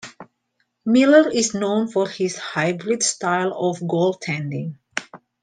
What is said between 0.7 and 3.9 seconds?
Miller is known for his hybrid style of